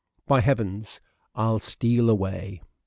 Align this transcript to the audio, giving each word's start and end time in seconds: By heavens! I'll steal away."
By 0.25 0.41
heavens! 0.41 0.99
I'll 1.35 1.59
steal 1.59 2.09
away." 2.09 2.63